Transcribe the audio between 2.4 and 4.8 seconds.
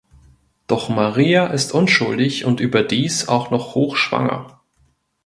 und überdies auch noch hochschwanger.